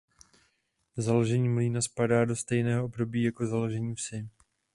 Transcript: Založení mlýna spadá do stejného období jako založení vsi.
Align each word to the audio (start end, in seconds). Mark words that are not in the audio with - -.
Založení 0.97 1.49
mlýna 1.49 1.81
spadá 1.81 2.25
do 2.25 2.35
stejného 2.35 2.85
období 2.85 3.23
jako 3.23 3.45
založení 3.45 3.95
vsi. 3.95 4.29